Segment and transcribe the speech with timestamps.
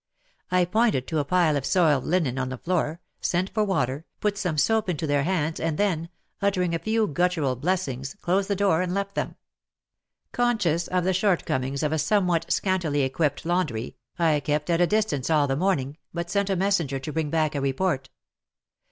[0.49, 4.35] I pointed to a pile of soiled linen on the floor, sent for water, put
[4.35, 5.77] some soap into WAR AND WOMEN 163 their hands and
[6.41, 9.35] then, uttering a few guttural blessings, closed the door and left them.
[10.31, 14.87] Con scious of the shortcomings of a somewhat scantily equipped laundry, I kept at a
[14.87, 18.09] distance all the morning, but sent a messenger to bring back a report.